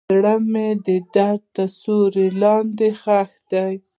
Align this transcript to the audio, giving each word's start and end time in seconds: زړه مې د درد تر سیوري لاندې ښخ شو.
زړه 0.09 0.35
مې 0.51 0.67
د 0.87 0.87
درد 1.15 1.41
تر 1.55 1.67
سیوري 1.79 2.27
لاندې 2.41 2.89
ښخ 3.01 3.29
شو. 3.49 3.65